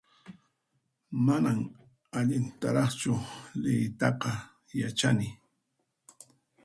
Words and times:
Manan 1.25 1.59
allintaraqchu 2.19 3.13
liyiytaqa 3.63 4.31
yachani 4.81 5.29